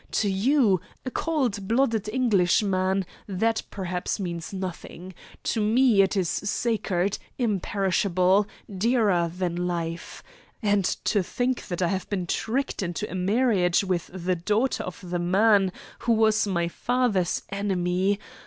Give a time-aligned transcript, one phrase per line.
[0.13, 5.13] To you, a cold blooded Englishman, that perhaps means nothing.
[5.43, 10.23] To me it is sacred, imperishable, dearer than life.
[10.63, 15.07] And to think that I have been tricked into a marriage with the daughter of
[15.07, 18.17] the man who was my father's enemy.